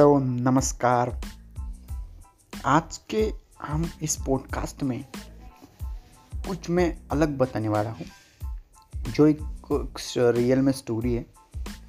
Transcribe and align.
Hello, 0.00 0.18
नमस्कार। 0.18 1.20
आज 2.66 2.96
के 3.10 3.32
हम 3.62 3.84
इस 4.02 4.16
पॉडकास्ट 4.16 4.82
में 4.82 5.04
कुछ 6.48 6.70
मैं 6.70 6.86
अलग 7.10 7.36
बताने 7.38 7.68
वाला 7.68 7.90
हूँ, 7.90 8.06
जो 9.08 9.26
एक 9.26 9.38
रियल 10.16 10.58
में 10.58 10.72
स्टोरी 10.72 11.14
है 11.14 11.26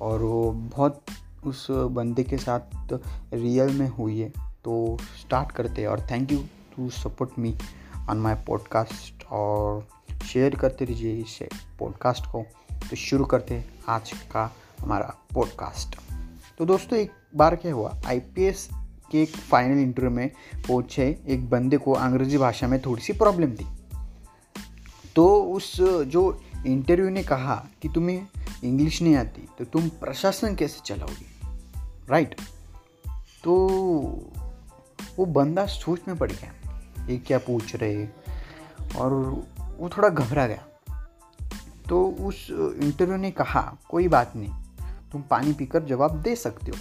और 0.02 0.24
वो 0.24 0.52
बहुत 0.52 1.02
उस 1.44 1.66
बंदे 1.72 2.24
के 2.24 2.38
साथ 2.38 2.94
रियल 3.34 3.70
में 3.80 3.88
हुई 3.90 4.20
है। 4.20 4.30
तो 4.66 4.98
स्टार्ट 5.22 5.52
करते 5.52 5.82
हैं 5.82 5.88
और 5.88 6.02
thank 6.12 6.32
you 6.32 6.40
to 6.76 6.90
support 6.90 7.40
me 7.40 7.58
on 8.10 8.18
my 8.18 8.36
podcast 8.48 9.24
और 9.24 9.88
शेयर 10.26 10.56
करते 10.56 10.86
रहिए 10.86 11.16
इस 11.16 11.40
पॉडकास्ट 11.80 12.26
को। 12.26 12.46
तो 12.90 12.96
शुरू 12.96 13.26
करते 13.26 13.54
हैं 13.54 13.74
आज 13.90 14.14
का 14.32 14.52
हमारा 14.82 15.16
पॉडकास्ट 15.34 16.00
तो 16.58 16.66
दोस्तों, 16.66 17.00
एक 17.00 17.12
बार 17.34 17.56
क्या 17.56 17.74
हुआ? 17.74 17.96
आईपीएस 18.06 18.68
के 19.12 19.22
एक 19.22 19.36
फाइनल 19.36 19.80
इंटरव्यू 19.80 20.12
में 20.12 20.30
पहुँचे 20.68 21.06
एक 21.28 21.50
बंदे 21.50 21.78
को 21.78 21.94
अंग्रेज़ी 21.94 22.38
भाषा 22.38 22.68
में 22.68 22.80
थोड़ी 22.82 23.02
सी 23.02 23.14
प्रॉब्लम 23.14 23.52
थी। 23.52 23.68
तो 25.16 25.28
उस, 25.44 25.76
जो 25.82 26.42
इंटरव्यू 26.68 27.10
ने 27.10 27.24
कहा 27.24 27.56
कि 27.82 27.90
तुम्हें 27.90 28.28
इंग्लिश 28.64 29.02
नहीं 29.02 29.16
आती 29.16 29.48
तो 29.60 29.66
तुम 29.66 29.90
प्रशासन 29.90 30.56
कैसे 30.56 30.82
चलाओगे? 30.86 31.26
राइट 32.10 32.36
तो 33.44 33.56
वो 35.18 35.26
बंदा 35.26 35.66
सोच 35.66 36.02
में 36.08 36.18
पड़ 36.18 36.32
गया 36.32 37.08
ये 37.10 37.18
क्या 37.18 37.38
पूछ 37.38 37.76
रहे 37.76 38.06
और 38.98 39.14
वो 39.78 39.90
थोड़ा 39.90 40.10
घबरा 40.10 40.48
गया। 40.48 40.66
तो 41.90 42.06
उस 42.20 42.48
इंटरव्यू 42.52 43.18
ने 43.18 43.32
कहा, 43.32 43.62
कोई 43.90 44.08
बात 44.08 44.34
नहीं, 44.36 44.50
तुम 45.12 45.22
पानी 45.22 45.54
पीकर 45.54 45.84
जवाब 45.84 46.22
दे 46.22 46.36
सकते 46.36 46.72
हो। 46.72 46.78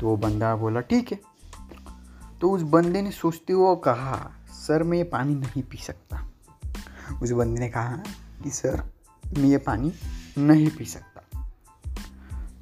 तो 0.00 0.06
वो 0.06 0.16
बंदा 0.16 0.56
बोला, 0.56 0.80
ठीक 0.80 1.12
है। 1.12 1.20
तो 2.40 2.50
उस 2.50 2.62
बंदे 2.62 3.02
ने 3.02 3.10
सोचते 3.10 3.52
हुए 3.52 3.76
कहा, 3.76 4.30
सर, 4.52 4.82
मैं 4.82 4.98
ये 4.98 5.04
पानी 5.04 5.34
नहीं 5.34 5.62
पी 5.62 5.76
सकता। 5.76 6.30
उस 7.22 7.30
बंदे 7.30 7.60
ने 7.60 7.68
कहा 7.68 7.96
कि, 8.42 8.50
सर, 8.50 8.92
मैं 9.38 9.44
ये 9.44 9.58
पानी 9.58 9.92
नहीं 10.38 10.70
पी 10.70 10.84
सकता। 10.84 11.52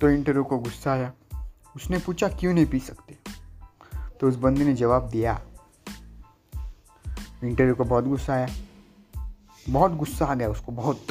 तो 0.01 0.11
इंटरव्यू 0.11 0.45
को 0.45 0.59
गुस्सा 0.59 0.93
आया। 0.93 1.13
उसने 1.77 1.99
पूछा, 1.99 2.29
क्यों 2.29 2.55
नहीं 2.55 2.67
पी 2.67 2.79
सकते? 2.79 3.19
तो 4.21 4.29
उस 4.29 4.37
बंदे 4.37 4.65
ने 4.65 4.75
जवाब 4.75 5.09
दिया। 5.09 5.41
इंटरव्यू 7.45 7.75
को 7.75 7.85
बहुत 7.85 8.05
गुस्सा 8.05 8.33
आया। 8.33 8.49
बहुत 9.69 9.93
गुस्सा 9.93 10.27
आ 10.27 10.35
गया 10.35 10.49
उसको, 10.51 10.73
बहुत। 10.73 11.07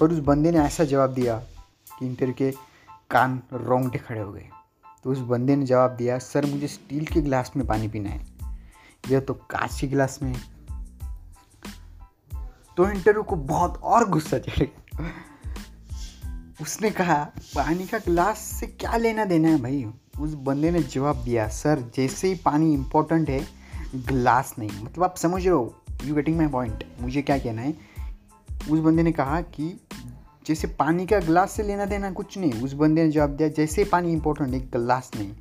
पर 0.00 0.12
उस 0.12 0.18
बंदे 0.18 0.50
ने 0.50 0.58
ऐसा 0.58 0.84
जवाब 0.84 1.14
दिया 1.14 1.38
कि 1.98 2.06
इंटरव्यू 2.06 2.34
के 2.34 2.50
कान 3.10 3.42
रोंगटे 3.52 3.98
खड़े 3.98 4.20
हो 4.20 4.32
गए। 4.32 4.48
तो 5.04 5.10
उस 5.10 5.18
बंदे 5.18 5.56
ने 5.56 5.66
जवाब 5.66 5.90
दिया, 5.90 6.18
सर, 6.18 6.46
मुझे 6.46 6.68
स्टील 6.68 7.04
के 7.04 7.20
गिलास 7.20 7.52
में 7.56 7.66
पानी 7.66 7.88
पीना 7.88 8.10
है। 8.10 8.26
यह 9.10 9.20
तो 9.20 9.34
कांच 9.34 9.80
के 9.80 9.86
गिलास 9.86 10.18
में 10.22 10.34
है। 10.34 10.40
तो 12.76 12.90
इंटरव्यू 12.90 13.22
को 13.22 13.36
बहुत 13.36 13.80
और 13.82 14.08
गुस्सा 14.08 14.38
चढ़ 14.38 14.66
उसने 16.62 16.90
कहा, 16.90 17.24
पानी 17.38 17.86
का 17.86 17.98
गिलास 17.98 18.38
से 18.38 18.66
क्या 18.66 18.96
लेना 18.96 19.24
देना 19.24 19.48
है 19.48 19.62
भाई? 19.62 19.92
उस 20.20 20.34
बंदे 20.34 20.70
ने 20.70 20.82
जवाब 20.82 21.16
दिया, 21.16 21.48
सर, 21.48 21.90
जैसे 21.96 22.28
ही 22.28 22.34
पानी 22.34 22.74
इम्पोर्टेंट 22.74 23.30
है, 23.30 23.48
गिलास 23.94 24.54
नहीं। 24.58 24.84
मतलब 24.84 25.04
आप 25.04 25.16
समझ 25.16 25.42
रहे 25.42 25.50
हो 25.50 25.74
यू 26.04 26.14
गेटिंग 26.14 26.36
माई 26.36 26.46
पॉइंट 26.46 26.84
मुझे 27.00 27.22
क्या 27.22 27.38
कहना 27.38 27.62
है? 27.62 27.74
उस 28.70 28.78
बंदे 28.80 29.02
ने 29.02 29.12
कहा 29.12 29.40
कि 29.40 29.80
जैसे 30.50 30.68
पानी 30.68 31.06
का 31.06 31.18
गिलास 31.18 31.52
से 31.52 31.62
लेना 31.62 31.84
देना 31.84 32.10
कुछ 32.10 32.38
नहीं, 32.38 32.52
उस 32.52 32.72
बंदे 32.72 33.04
ने 33.04 33.10
जवाब 33.10 33.30
दिया, 33.30 33.48
जैसे 33.48 33.84
पानी 33.84 34.12
इंपॉर्टेंट 34.12 34.54
है, 34.54 34.60
गिलास 34.60 35.10
नहीं। 35.16 35.32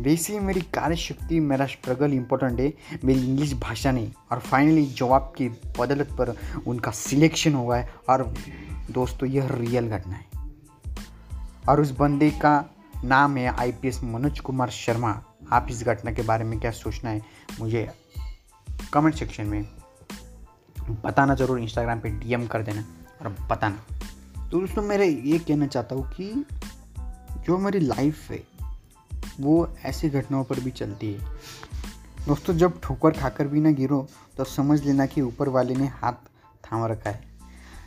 वैसे 0.00 0.32
ही 0.32 0.38
मेरी 0.38 0.60
कार्यशक्ति, 0.60 1.40
मेरा 1.40 1.66
स्ट्रगल 1.66 2.12
इंपॉर्टेंट 2.12 2.60
है, 2.60 2.72
मेरी 3.04 3.20
इंग्लिश 3.20 3.54
भाषा 3.54 3.92
नहीं। 3.92 4.12
और 4.32 4.38
फाइनली 4.38 4.86
जवाब 4.86 5.32
की 5.36 5.48
बदलत 5.48 6.12
पर 6.12 6.34
उनका 6.66 6.90
सिलेक्शन 6.90 7.54
हुआ 7.54 7.76
है, 7.76 7.94
और 8.08 8.34
दोस्तों, 8.90 9.28
यह 9.28 9.48
रियल 9.50 9.88
घटना 9.88 10.14
है। 10.14 10.26
और 11.68 11.80
उस 11.80 11.90
बंदे 11.90 12.30
का 12.30 12.64
नाम 13.04 13.36
है 13.36 13.48
आईपीएस 13.48 14.00
मनोज 14.04 14.40
कुमार 14.40 14.70
शर्मा। 14.70 15.22
आप 15.52 15.66
इस 15.70 15.82
घटना 15.84 16.12
के 16.12 16.22
बारे 16.22 16.44
में 16.44 16.60
क्या 16.60 16.70
सोचना 16.70 17.10
है, 17.10 17.22
मुझे 17.60 17.88
कमेंट 18.92 19.14
सेक्शन 19.14 19.46
में 19.46 19.64
बताना 21.04 21.34
ज़रूर 21.34 21.58
इंस्टाग्राम 21.58 22.00
पे 22.00 22.10
डीएम 22.10 22.46
कर 22.46 22.62
देना 22.62 22.84
और 23.20 23.36
बताना। 23.50 23.99
तो 24.52 24.60
दोस्तों 24.60 24.82
मेरे 24.82 25.06
ये 25.06 25.38
कहना 25.38 25.66
चाहता 25.66 25.94
हूँ 25.94 26.10
कि 26.10 26.44
जो 27.46 27.56
हमारी 27.56 27.80
लाइफ 27.80 28.30
है, 28.30 28.42
वो 29.40 29.68
ऐसी 29.84 30.08
घटनाओं 30.08 30.44
पर 30.44 30.60
भी 30.60 30.70
चलती 30.70 31.12
है। 31.12 31.18
दोस्तों, 32.26 32.54
जब 32.54 32.80
ठोकर 32.80 33.10
खाकर 33.10 33.46
भी 33.46 33.60
ना 33.60 33.70
गिरो 33.70 34.06
तो 34.36 34.44
समझ 34.44 34.82
लेना 34.84 35.06
कि 35.06 35.20
ऊपर 35.20 35.48
वाले 35.48 35.74
ने 35.74 35.86
हाथ 35.92 36.12
थाम 36.64 36.84
रखा 36.84 37.10
है। 37.10 37.20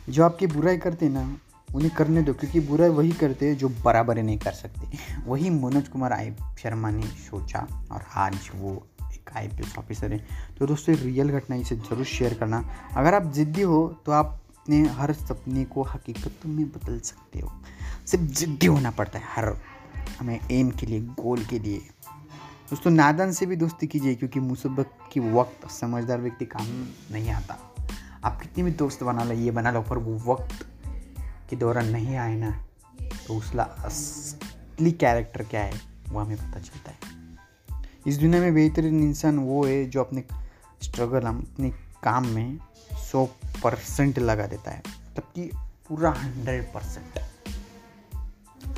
जो 0.08 0.24
आपकी 0.24 0.46
बुराई 0.46 0.76
करते 0.76 1.08
ना, 1.08 1.24
उन्हें 1.68 1.90
करने 1.90 2.22
दो, 2.22 2.32
क्योंकि 2.32 2.60
बुराई 2.60 2.88
वही 2.90 3.10
करते 3.12 3.48
हैं 3.48 3.56
जो 3.58 3.68
बराबर 3.84 4.22
नहीं 4.22 4.38
कर 4.38 4.52
सकते। 4.52 4.98
वही 5.26 5.50
मनोज 5.50 5.88
कुमार, 5.88 6.12
आई 6.12 6.32
शर्मा 6.58 6.90
ने 6.90 7.06
सोचा, 7.20 7.66
और 7.92 8.04
आज 8.14 8.50
वो 8.54 8.72
एक 9.04 9.30
आईपीएस 9.36 9.74
ऑफिसर 9.78 10.12
है। 10.12 10.18
तो 10.58 10.66
दोस्तों 10.66 10.94
रियल 10.96 11.30
घटना 11.30 11.56
इसे 11.56 11.76
ज़रूर 11.76 12.04
शेयर 12.06 12.34
करना। 12.34 12.64
अगर 12.96 13.14
आप 13.14 13.30
ज़िद्दी 13.32 13.62
हो 13.62 13.86
तो 14.06 14.12
आप 14.12 14.40
अपने 14.64 14.76
हर 14.88 15.12
सपने 15.12 15.64
को 15.64 15.82
हकीकत 15.84 16.44
में 16.46 16.66
बदल 16.66 16.98
सकते 17.00 17.38
हो, 17.38 17.50
सिर्फ़ 18.06 18.24
ज़िद्दी 18.24 18.66
होना 18.66 18.90
पड़ता 18.90 19.18
है 19.18 19.24
हर। 19.28 19.56
हमें 20.18 20.40
एम 20.50 20.70
के 20.70 20.86
लिए 20.86 21.00
गोल 21.00 21.44
के 21.44 21.58
लिए। 21.58 21.78
दोस्तों, 22.70 22.90
नादन 22.90 23.32
से 23.32 23.46
भी 23.46 23.56
दोस्ती 23.56 23.86
कीजिए, 23.86 24.14
क्योंकि 24.14 24.40
मुसीबत 24.40 24.90
की 25.12 25.20
वक्त 25.32 25.68
समझदार 25.70 26.20
व्यक्ति 26.20 26.44
काम 26.46 26.66
नहीं 27.12 27.30
आता। 27.30 27.58
आप 28.24 28.40
कितने 28.40 28.64
भी 28.64 28.70
दोस्त 28.72 29.02
बना 29.02 29.24
लो, 29.24 29.34
ये 29.34 29.50
बना 29.50 29.70
लो, 29.70 29.82
पर 29.82 29.98
वो 29.98 30.16
वक्त 30.32 30.66
के 31.50 31.56
दौरान 31.56 31.90
नहीं 31.90 32.16
आए 32.16 32.36
ना 32.36 32.50
तो 33.26 33.36
उसका 33.36 33.62
असली 33.62 34.92
कैरेक्टर 34.94 35.42
क्या 35.44 35.60
है, 35.60 35.80
वो 36.08 36.20
हमें 36.20 36.36
पता 36.38 36.60
चलता 36.60 36.90
है। 36.90 36.98
इस 38.06 38.18
दुनिया 38.18 38.40
में 38.40 38.54
बेहतरीन 38.54 39.02
इंसान 39.02 39.38
वो 39.40 39.64
है 39.64 39.84
जो 39.86 40.00
अपने 40.00 40.24
स्ट्रगल 40.82 41.26
हम 41.26 41.40
अपने 41.42 41.72
काम 42.04 42.26
में 42.26 42.58
सौ 43.02 43.24
परसेंट 43.62 44.18
लगा 44.18 44.46
देता 44.46 44.70
है 44.70 44.82
तब 45.16 45.32
पूरा 45.88 46.10
हंड्रेड 46.10 46.64
परसेंट। 46.64 47.18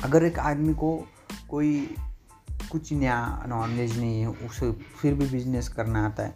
अगर 0.03 0.23
एक 0.23 0.39
आदमी 0.39 0.73
को 0.73 1.07
कोई 1.49 1.95
कुछ 2.71 2.91
नया 2.93 3.43
नॉलेज 3.47 3.97
नहीं 3.99 4.21
है, 4.21 4.27
उसे 4.27 4.71
फिर 4.71 5.13
भी 5.13 5.25
बिज़नेस 5.25 5.69
करना 5.69 6.05
आता 6.05 6.23
है 6.23 6.35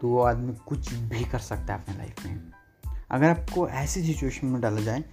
तो 0.00 0.08
वो 0.08 0.22
आदमी 0.22 0.54
कुछ 0.66 0.92
भी 0.92 1.24
कर 1.24 1.38
सकता 1.38 1.74
है 1.74 1.82
अपने 1.82 1.96
लाइफ 1.96 2.24
में। 2.26 2.52
अगर 3.10 3.30
आपको 3.30 3.68
ऐसी 3.68 4.02
सिचुएशन 4.06 4.46
में 4.46 4.60
डाला 4.60 4.80
जाए, 4.80 5.04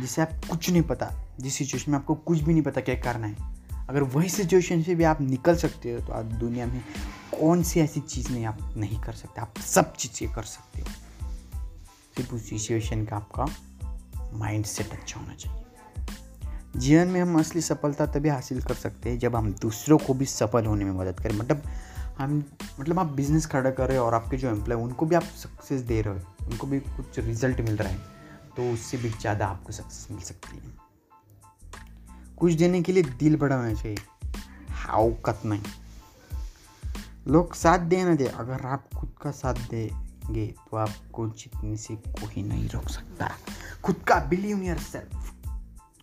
जिसे 0.00 0.22
आप 0.22 0.40
कुछ 0.50 0.70
नहीं 0.70 0.82
पता, 0.82 1.10
जिस 1.40 1.54
सिचुएशन 1.54 1.92
में 1.92 1.98
आपको 1.98 2.14
कुछ 2.14 2.40
भी 2.40 2.52
नहीं 2.52 2.62
पता 2.62 2.80
क्या 2.80 2.94
करना 2.94 3.26
है 3.26 3.55
अगर 3.88 4.02
वही 4.02 4.28
सिचुएशन 4.28 4.82
से 4.82 4.94
भी 4.94 5.04
आप 5.04 5.20
निकल 5.20 5.56
सकते 5.56 5.92
हो 5.92 6.00
तो 6.00 6.12
आप 6.12 6.24
दुनिया 6.36 6.66
में 6.66 6.80
कौन 7.30 7.62
सी 7.62 7.80
ऐसी 7.80 8.00
चीज़ 8.00 8.30
नहीं 8.32 8.44
आप 8.46 8.58
नहीं 8.76 9.00
कर 9.00 9.12
सकते? 9.12 9.40
आप 9.40 9.58
सब 9.58 9.94
चीज़ें 9.94 10.32
कर 10.32 10.42
सकते 10.44 10.80
हो। 10.80 10.86
सिर्फ़ 12.16 12.34
उस 12.34 12.48
सिचुएशन 12.50 13.04
का 13.04 13.16
आपका 13.16 13.46
माइंड 14.34 14.64
सेट 14.64 14.92
अच्छा 14.92 15.20
होना 15.20 15.34
चाहिए। 15.34 15.64
जीवन 16.76 17.08
में 17.08 17.20
हम 17.20 17.38
असली 17.40 17.60
सफलता 17.60 18.06
तभी 18.06 18.28
हासिल 18.28 18.62
कर 18.62 18.74
सकते 18.74 19.10
हैं 19.10 19.18
जब 19.18 19.36
हम 19.36 19.52
दूसरों 19.52 19.98
को 19.98 20.14
भी 20.14 20.26
सफल 20.26 20.66
होने 20.66 20.84
में 20.84 20.92
मदद 20.92 21.20
करें। 21.20 21.36
मतलब 21.36 21.62
हम 22.18 22.42
मतलब 22.80 22.98
आप 22.98 23.06
बिज़नेस 23.12 23.46
खड़ा 23.46 23.70
कर 23.70 23.88
रहे 23.88 23.98
हो 23.98 24.04
और 24.04 24.14
आपके 24.14 24.36
जो 24.36 24.48
एम्प्लॉय 24.48 24.82
उनको 24.82 25.06
भी 25.06 25.16
आप 25.16 25.22
सक्सेस 25.22 25.80
दे 25.82 26.00
रहे 26.02 26.14
हो, 26.14 26.46
उनको 26.46 26.66
भी 26.66 26.80
कुछ 26.80 27.18
रिज़ल्ट 27.18 27.60
मिल 27.60 27.76
रहा 27.76 27.88
है 27.88 27.98
तो 28.56 28.72
उससे 28.72 28.96
भी 28.96 29.08
ज़्यादा 29.10 29.46
आपको 29.46 29.72
सक्सेस 29.72 30.06
मिल 30.10 30.20
सकती 30.20 30.56
है। 30.56 30.85
कुछ 32.38 32.52
देने 32.52 32.82
के 32.82 32.92
लिए 32.92 33.02
दिल 33.18 33.36
बड़ा 33.36 33.56
होना 33.56 33.74
चाहिए 33.74 33.98
हाउकत 34.78 35.42
नहीं। 35.44 35.62
लोग 37.28 37.54
साथ 37.54 37.78
दे 37.80 38.02
ना 38.04 38.14
दे, 38.14 38.26
अगर 38.26 38.66
आप 38.66 38.88
खुद 38.96 39.14
का 39.22 39.30
साथ 39.32 39.54
देंगे 39.70 40.46
तो 40.46 40.76
आपको 40.76 41.26
जीतने 41.28 41.76
से 41.76 41.96
कोई 41.96 42.42
नहीं 42.42 42.68
रोक 42.68 42.88
सकता। 42.88 43.30
खुद 43.84 43.96
का 44.08 44.18
बिलीव 44.28 44.62
योर 44.62 44.78
सेल्फ 44.78 45.32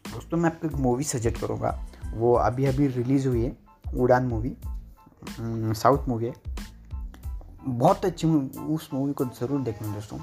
दोस्तों, 0.06 0.38
मैं 0.38 0.50
आपको 0.50 0.68
एक 0.68 0.76
मूवी 0.76 1.04
सजेस्ट 1.04 1.40
करूँगा। 1.40 1.80
वो 2.14 2.34
अभी 2.36 2.66
अभी 2.66 2.88
रिलीज़ 2.90 3.28
हुई 3.28 3.44
है, 3.44 3.56
उड़ान 3.96 4.26
मूवी 4.26 4.56
साउथ 5.74 6.08
मूवी 6.08 6.26
है। 6.26 6.34
बहुत 7.66 8.06
अच्छी 8.06 8.28
उस 8.28 8.90
मूवी 8.94 9.14
को 9.14 9.26
ज़रूर 9.26 9.62
देखना 9.62 9.94
दोस्तों। 9.94 10.18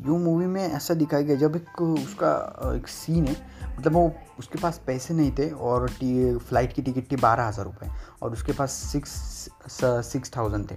यू 0.00 0.16
मूवी 0.18 0.46
में 0.46 0.62
ऐसा 0.62 0.94
दिखाया 0.94 1.22
गया, 1.22 1.36
जब 1.36 1.56
एक 1.56 1.80
उसका 1.82 2.74
एक 2.76 2.88
सीन 2.88 3.26
है 3.26 3.36
मतलब 3.78 3.92
वो 3.92 4.12
उसके 4.38 4.58
पास 4.58 4.80
पैसे 4.86 5.14
नहीं 5.14 5.32
थे 5.38 5.48
और 5.50 5.88
टी 5.90 6.36
फ़्लाइट 6.38 6.72
की 6.72 6.82
टिकट 6.82 7.10
थी 7.12 7.16
बारह 7.16 7.46
हज़ार 7.48 7.64
रुपये 7.64 7.90
और 8.22 8.32
उसके 8.32 8.52
पास 8.52 8.72
सिक्स 8.92 9.10
सिक्स 10.04 10.30
थाउज़ेंड 10.36 10.70
थे। 10.70 10.74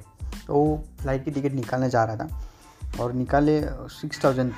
तो 0.48 0.54
वो 0.54 0.84
फ़्लाइट 1.00 1.26
की 1.26 1.32
टिकट 1.32 1.54
निकालने 1.54 1.90
जा 1.90 2.04
रहा 2.04 2.16
था 2.18 3.02
और 3.02 3.14
निकाले 3.14 3.60
सिक्स 3.92 4.24
थाउज़ेंड 4.24 4.52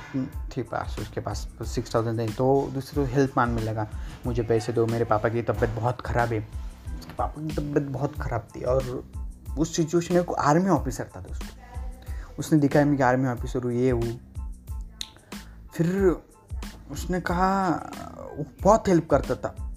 थे 0.56 0.62
पास, 0.62 0.96
उसके 1.00 1.20
पास 1.20 1.46
सिक्स 1.64 1.94
थाउज़ेंड 1.94 2.18
थे। 2.20 2.26
तो 2.34 2.70
दूसरे 2.74 3.04
हेल्प 3.12 3.36
मांगने 3.36 3.62
लगा, 3.62 3.88
मुझे 4.26 4.42
पैसे 4.42 4.72
दो, 4.72 4.86
मेरे 4.86 5.04
पापा 5.04 5.28
की 5.28 5.42
तबीयत 5.42 5.70
बहुत 5.70 6.00
ख़राब 6.00 6.32
है। 6.32 6.40
उसके 6.98 7.12
पापा 7.12 7.42
की 7.42 7.54
तबीयत 7.54 7.88
बहुत 7.90 8.18
ख़राब 8.20 8.48
थी 8.56 8.62
और 8.64 9.04
उस 9.58 9.76
सिचुएशन 9.76 10.14
में 10.14 10.34
आर्मी 10.38 10.70
ऑफिसर 10.70 11.10
था 11.16 11.20
दोस्तों। 11.20 12.34
उसने 12.38 12.58
दिखाया 12.58 12.86
मैं 12.86 12.96
कि 12.96 13.02
आर्मी 13.02 13.28
ऑफिसर 13.28 13.62
हूँ 13.62 13.72
ये 13.72 13.90
हूँ 13.90 14.18
फिर 15.76 16.22
उसने 16.90 17.20
कहा 17.20 17.68
वो 18.38 18.44
बहुत 18.62 18.88
हेल्प 18.88 19.10
करता 19.10 19.34
था। 19.34 19.74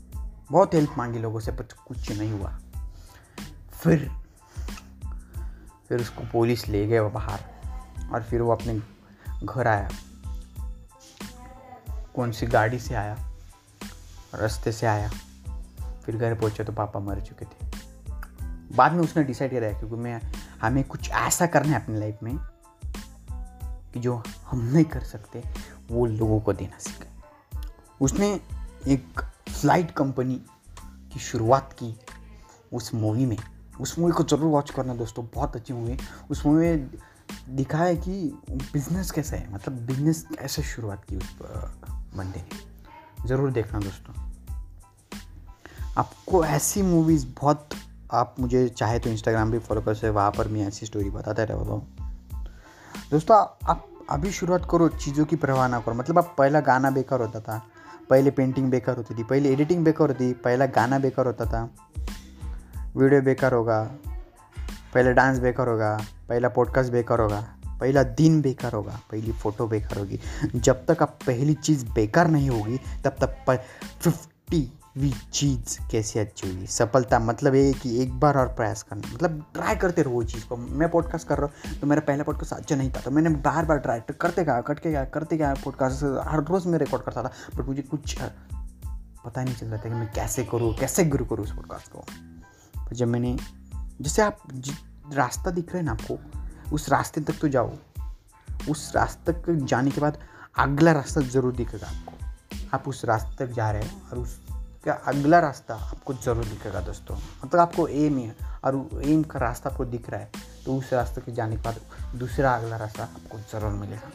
बहुत 0.51 0.73
हेल्प 0.73 0.95
मांगी 0.97 1.19
लोगों 1.19 1.39
से, 1.39 1.51
पर 1.51 1.63
कुछ 1.87 2.11
नहीं 2.11 2.31
हुआ। 2.31 2.59
फिर 3.83 4.11
फिर 5.89 6.01
उसको 6.01 6.21
पुलिस 6.21 6.67
ले 6.67 6.87
गए 6.87 7.01
बाहर 7.01 7.39
और 8.13 8.23
फिर 8.23 8.41
वो 8.41 8.51
अपने 8.51 8.81
घर 9.43 9.67
आया। 9.67 9.89
कौन 12.15 12.31
सी 12.31 12.47
गाड़ी 12.47 12.79
से 12.79 12.95
आया? 12.95 13.31
रास्ते 14.35 14.71
से 14.71 14.87
आया। 14.87 15.09
फिर 16.05 16.17
घर 16.17 16.35
पहुँचे 16.35 16.63
तो 16.63 16.73
पापा 16.73 16.99
मर 16.99 17.21
चुके 17.21 17.45
थे। 17.45 17.71
बाद 18.75 18.91
में 18.91 18.99
उसने 18.99 19.23
डिसाइड 19.23 19.51
किया 19.51 19.79
क्योंकि 19.79 19.95
मैं, 19.95 20.21
हमें 20.61 20.83
कुछ 20.83 21.09
ऐसा 21.09 21.45
करना 21.45 21.77
है 21.77 21.83
अपनी 21.83 21.99
लाइफ 21.99 22.17
में 22.23 22.37
कि 23.93 23.99
जो 23.99 24.23
हम 24.45 24.59
नहीं 24.59 24.85
कर 24.85 25.03
सकते 25.03 25.43
वो 25.91 26.05
लोगों 26.05 26.39
को 26.39 26.53
देना 26.53 26.77
सीखा। 26.79 27.07
उसने 28.01 28.29
एक 28.87 29.21
फ़्लाइट 29.49 29.91
कंपनी 29.91 30.35
की 31.13 31.19
शुरुआत 31.19 31.73
की 31.73 31.95
उस 32.73 32.93
मूवी 32.93 33.25
में। 33.25 33.37
उस 33.81 33.97
मूवी 33.99 34.11
को 34.11 34.23
ज़रूर 34.23 34.51
वॉच 34.51 34.69
करना 34.71 34.93
दोस्तों, 34.95 35.25
बहुत 35.25 35.55
अच्छी 35.55 35.73
मूवी 35.73 35.97
उस 36.31 36.45
मूवी 36.45 36.65
में 36.67 36.89
दिखा 37.49 37.77
है 37.77 37.95
कि 37.97 38.11
बिज़नेस 38.73 39.11
कैसा 39.11 39.35
है 39.35 39.53
मतलब 39.53 39.85
बिज़नेस 39.85 40.25
कैसे 40.39 40.63
शुरुआत 40.63 41.03
की 41.05 41.17
उस 41.17 41.37
बंदे 42.15 42.39
ने। 42.39 43.27
ज़रूर 43.27 43.51
देखना 43.51 43.79
दोस्तों। 43.79 44.13
आपको 45.97 46.43
ऐसी 46.45 46.81
मूवीज़ 46.81 47.25
बहुत, 47.39 47.69
आप 48.11 48.35
मुझे 48.39 48.67
चाहे 48.69 48.99
तो 48.99 49.09
इंस्टाग्राम 49.09 49.51
भी 49.51 49.59
फॉलो 49.59 49.81
कर 49.81 49.93
सकते 49.93 50.09
वहाँ 50.09 50.31
पर 50.31 50.47
मैं 50.47 50.67
ऐसी 50.67 50.85
स्टोरी 50.85 51.09
बताता 51.09 51.43
रहो 51.43 51.85
दोस्तों, 53.11 53.37
आप 53.69 53.85
अभी 54.09 54.31
शुरुआत 54.31 54.67
करो 54.71 54.87
चीज़ों 54.87 55.25
की 55.25 55.35
परवाह 55.35 55.67
ना 55.67 55.79
करो। 55.79 55.93
मतलब 55.93 56.17
आप 56.17 56.35
पहला 56.37 56.59
गाना 56.59 56.89
बेकार 56.91 57.21
होता 57.21 57.39
था, 57.39 57.61
पहले 58.09 58.31
पेंटिंग 58.31 58.69
बेकार 58.71 58.97
होती 58.97 59.15
थी, 59.15 59.23
पहले 59.23 59.51
एडिटिंग 59.53 59.83
बेकार 59.85 60.07
होती, 60.07 60.33
पहला 60.33 60.65
गाना 60.65 60.99
बेकार 60.99 61.25
होता 61.25 61.45
था। 61.45 61.69
वीडियो 62.97 63.21
बेकार 63.21 63.53
होगा, 63.53 63.81
पहले 64.93 65.13
डांस 65.13 65.39
बेकार 65.39 65.67
होगा, 65.67 66.01
पहला 66.29 66.49
पॉडकास्ट 66.49 66.91
बेकार 66.91 67.21
होगा, 67.21 67.41
पहला 67.79 68.03
दिन 68.03 68.41
बेकार 68.41 68.73
होगा, 68.73 68.99
पहली 69.11 69.31
फ़ोटो 69.31 69.67
बेकार 69.67 69.99
होगी। 69.99 70.19
जब 70.55 70.85
तक 70.85 71.03
आप 71.03 71.19
पहली 71.27 71.53
चीज़ 71.53 71.85
बेकार 71.85 72.27
नहीं 72.27 72.49
होगी, 72.49 72.79
तब 73.05 73.15
तक 73.23 73.59
फिफ्टी 74.01 74.78
वी 74.99 75.11
चीज़ 75.33 75.77
कैसे 75.91 76.19
अच्छी 76.19 76.47
होगी? 76.47 76.65
सफलता 76.67 77.19
मतलब 77.19 77.55
ये 77.55 77.71
कि 77.73 78.01
एक 78.01 78.19
बार 78.19 78.37
और 78.37 78.47
प्रयास 78.53 78.81
करना। 78.83 79.13
मतलब 79.13 79.43
ट्राई 79.53 79.75
करते 79.75 80.01
रहो 80.01 80.23
चीज़ 80.23 80.45
को। 80.45 80.55
मैं 80.57 80.89
पॉडकास्ट 80.91 81.27
कर 81.27 81.37
रहा 81.37 81.47
हूँ 81.47 81.79
तो 81.79 81.87
मेरा 81.87 82.01
पहला 82.07 82.23
पॉडकास्ट 82.23 82.53
अच्छा 82.53 82.75
नहीं 82.75 82.91
था 82.91 83.01
तो 83.01 83.11
मैंने 83.11 83.29
बार 83.29 83.65
बार 83.65 83.77
ट्राई 83.77 84.01
करते 84.11 84.43
गया 84.43 84.61
कट 84.61 84.79
के 84.79 84.91
गया, 84.91 85.03
करते 85.05 85.37
गया 85.37 85.53
पॉडकास्ट 85.63 86.03
हर 86.27 86.43
रोज़ 86.43 86.67
मैं 86.67 86.79
रिकॉर्ड 86.79 87.03
करता 87.03 87.23
था 87.23 87.31
बट 87.55 87.65
मुझे 87.65 87.81
कुछ 87.81 88.17
पता 89.25 89.43
नहीं 89.43 89.55
चल 89.55 89.67
रहा 89.67 89.77
था 89.77 89.89
कि 89.89 89.95
मैं 89.95 90.11
कैसे 90.13 90.43
करूँ, 90.43 90.73
कैसे 90.77 91.05
गुरु 91.05 91.25
करूँ 91.25 91.45
उस 91.45 91.51
पॉडकास्ट 91.51 91.91
को। 91.91 92.05
तो 92.89 92.95
जब 92.95 93.07
मैंने, 93.07 93.35
जैसे 94.01 94.21
आप 94.21 94.37
रास्ता 95.13 95.51
दिख 95.51 95.73
रहे 95.73 95.77
हैं 95.77 95.85
ना 95.85 95.91
आपको, 95.91 96.17
उस 96.75 96.89
रास्ते 96.89 97.21
तक 97.21 97.39
तो 97.41 97.47
जाओ। 97.47 97.73
उस 98.69 98.91
रास्ते 98.95 99.31
तक 99.31 99.49
जाने 99.65 99.91
के 99.91 100.01
बाद 100.01 100.17
अगला 100.57 100.91
रास्ता 100.91 101.21
ज़रूर 101.23 101.55
दिखेगा 101.55 101.87
आपको। 101.87 102.67
आप 102.73 102.87
उस 102.87 103.05
रास्ते 103.05 103.45
तक 103.45 103.53
जा 103.53 103.69
रहे 103.71 103.83
हैं 103.83 104.09
और 104.09 104.17
उस 104.17 104.39
का 104.83 104.93
अगला 105.07 105.39
रास्ता 105.39 105.75
आपको 105.75 106.13
ज़रूर 106.15 106.45
दिखेगा 106.45 106.81
दोस्तों। 106.81 107.15
मतलब 107.15 107.59
आपको 107.59 107.87
एम 107.87 108.17
है 108.17 108.35
और 108.63 109.01
एम 109.05 109.23
का 109.23 109.39
रास्ता 109.39 109.69
आपको 109.69 109.85
दिख 109.85 110.09
रहा 110.09 110.19
है 110.19 110.31
तो 110.65 110.75
उस 110.77 110.93
रास्ते 110.93 111.21
के 111.21 111.31
जाने 111.31 111.55
के 111.55 111.61
बाद 111.61 111.79
दूसरा 112.19 112.55
अगला 112.55 112.77
रास्ता 112.77 113.03
आपको 113.03 113.39
ज़रूर 113.51 113.71
मिलेगा। 113.73 114.11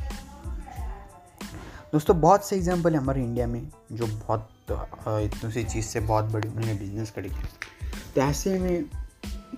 दोस्तों, 1.92 2.20
बहुत 2.20 2.46
से 2.46 2.56
एग्ज़ाम्पल 2.56 2.92
है 2.92 2.98
हमारे 2.98 3.22
इंडिया 3.22 3.46
में, 3.46 3.70
जो 3.92 4.06
बहुत 4.06 4.48
इतनी 4.70 5.50
सी 5.52 5.64
चीज़ 5.64 5.86
से 5.86 6.00
बहुत 6.02 6.24
बड़ी 6.24 6.48
उन्होंने 6.48 6.74
बिज़नेस 6.74 7.10
करी 7.10 7.28
तो 8.14 8.20
ऐसे 8.20 8.58
में 8.58 8.84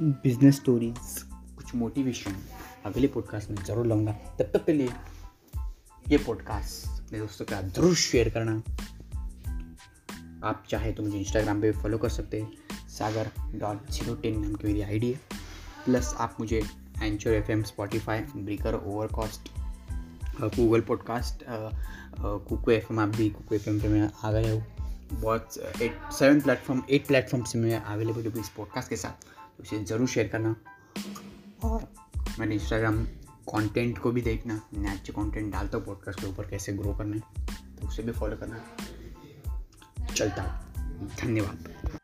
बिज़नेस 0.02 0.56
स्टोरीज 0.56 1.23
कुछ 1.56 1.75
मोटिवेशन 1.75 2.37
अगले 2.87 3.06
पॉडकास्ट 3.09 3.50
में 3.50 3.62
ज़रूर 3.64 3.87
लूँगा 3.87 4.12
तब 4.38 4.50
तक 4.52 4.64
के 4.64 4.73
लिए 4.73 4.91
ये 6.06 6.19
पॉडकास्ट 6.19 7.00
अपने 7.00 7.19
दोस्तों 7.19 7.44
के 7.44 7.55
साथ 7.55 7.69
ज़रूर 7.70 7.94
शेयर 7.97 8.29
करना। 8.29 8.62
आप 10.46 10.64
चाहे 10.70 10.93
तो 10.93 11.02
मुझे 11.02 11.19
इंस्टाग्राम 11.19 11.60
पे 11.60 11.70
फॉलो 11.72 11.98
कर 11.98 12.08
सकते 12.10 12.40
हैं। 12.40 12.88
सागर 12.88 13.31
डॉट 13.54 13.90
ज़ीरो 13.90 14.14
टेन 14.14 14.40
नाम 14.40 14.54
की 14.54 14.66
मेरी 14.66 14.81
आईडी 14.82 15.12
है। 15.12 15.20
प्लस 15.84 16.14
आप 16.19 16.37
मुझे 16.40 16.62
Anchor 17.02 17.31
F 17.31 17.50
M 17.52 17.62
Spotify 17.64 18.20
Breaker 18.37 18.75
Overcast 19.14 19.50
Google 20.40 20.81
podcast 20.88 21.44
Kuku 22.20 22.70
F 22.70 22.93
M 22.93 23.00
आप 23.00 23.08
भी 23.16 23.28
कुकू 23.31 23.54
एफ़ 23.54 23.69
एम 23.70 23.81
पे 23.81 23.88
मैं 23.88 24.10
आ 24.25 24.32
गया 24.32 24.52
हूँ। 24.52 24.64
बहुत 25.12 25.56
eight 25.82 25.98
seven 26.12 26.40
platform 26.40 26.82
eight 26.90 27.06
platform 27.06 27.44
से 27.44 27.58
मैं 27.58 27.81
अवेलेबल 27.81 28.26
हूँ 28.26 28.40
इस 28.40 28.49
पॉडकास्ट 28.56 28.88
के 28.88 28.96
साथ। 28.96 29.25
तो 29.56 29.62
उसे 29.62 29.84
ज़रूर 29.84 30.08
शेयर 30.08 30.28
करना। 30.28 30.54
और 31.64 31.87
मैंने 32.38 32.54
इंस्टाग्राम 32.54 33.04
कंटेंट 33.49 33.99
को 33.99 34.10
भी 34.10 34.22
देखना। 34.22 34.60
मैं 34.75 34.90
अच्छे 34.90 35.12
कंटेंट 35.12 35.52
डालता 35.52 35.78
हूँ 35.78 35.87
पॉडकास्ट 35.87 36.20
के 36.20 36.26
ऊपर, 36.26 36.46
कैसे 36.46 36.72
ग्रो 36.72 36.94
करना 36.94 37.16
है 37.16 37.46
तो 37.76 37.88
उसे 37.88 38.02
भी 38.02 38.12
फॉलो 38.12 38.37
करना। 38.37 38.60
चलता 40.16 40.42
हूँ 40.42 41.08
धन्यवाद 41.22 41.95